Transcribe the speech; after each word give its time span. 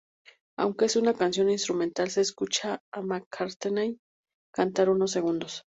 Aunque 0.57 0.85
es 0.85 0.95
una 0.95 1.13
canción 1.13 1.51
instrumental 1.51 2.09
se 2.09 2.21
escucha 2.21 2.81
a 2.91 3.01
McCartney 3.03 3.99
cantar 4.51 4.89
unos 4.89 5.11
segundos. 5.11 5.61